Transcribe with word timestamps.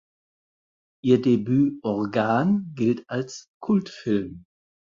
Ihr 1.03 1.21
Debüt 1.21 1.83
"Organ" 1.83 2.71
gilt 2.73 3.07
als 3.07 3.51
Kultfilm. 3.61 4.45